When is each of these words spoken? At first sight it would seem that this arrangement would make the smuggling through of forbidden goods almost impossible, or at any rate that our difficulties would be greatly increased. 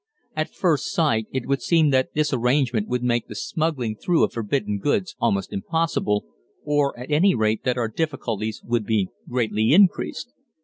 At 0.35 0.49
first 0.51 0.91
sight 0.91 1.27
it 1.31 1.45
would 1.45 1.61
seem 1.61 1.91
that 1.91 2.15
this 2.15 2.33
arrangement 2.33 2.87
would 2.87 3.03
make 3.03 3.27
the 3.27 3.35
smuggling 3.35 3.95
through 3.95 4.23
of 4.23 4.33
forbidden 4.33 4.79
goods 4.79 5.15
almost 5.19 5.53
impossible, 5.53 6.25
or 6.63 6.97
at 6.99 7.11
any 7.11 7.35
rate 7.35 7.63
that 7.65 7.77
our 7.77 7.87
difficulties 7.87 8.63
would 8.65 8.87
be 8.87 9.09
greatly 9.29 9.73
increased. 9.73 10.33